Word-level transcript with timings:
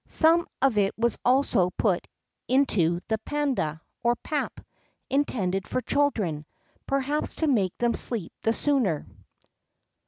[X 0.07 0.13
2] 0.21 0.21
Some 0.21 0.47
of 0.63 0.79
it 0.79 0.97
was 0.97 1.19
also 1.23 1.69
put 1.77 2.07
into 2.47 3.01
the 3.07 3.19
panada, 3.19 3.81
or 4.03 4.15
pap, 4.15 4.59
intended 5.11 5.67
for 5.67 5.79
children[X 5.79 6.13
3] 6.43 6.45
perhaps 6.87 7.35
to 7.35 7.47
make 7.47 7.77
them 7.77 7.93
sleep 7.93 8.33
the 8.41 8.51
sooner. 8.51 9.05